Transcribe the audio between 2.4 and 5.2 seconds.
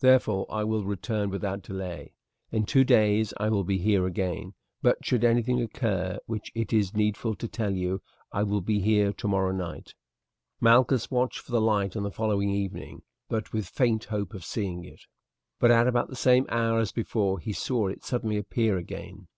In two days I will be here again; but